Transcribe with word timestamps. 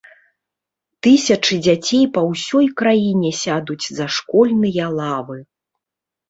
Тысячы 1.07 1.55
дзяцей 1.65 2.01
па 2.15 2.23
ўсёй 2.29 2.65
краіне 2.81 3.31
сядуць 3.43 3.85
за 3.99 4.09
школьныя 4.17 4.89
лавы. 4.97 5.37